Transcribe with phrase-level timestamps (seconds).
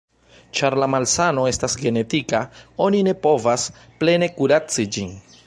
[0.59, 2.41] Ĉar la malsano estas genetika,
[2.87, 3.69] oni ne povas
[4.01, 5.17] plene kuraci ĝin.